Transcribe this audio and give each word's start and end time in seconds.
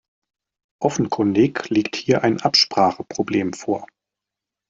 Offenkundig 0.81 1.69
liegt 1.69 1.95
hier 1.95 2.23
ein 2.23 2.41
Abspracheproblem 2.41 3.53
vor. 3.53 3.85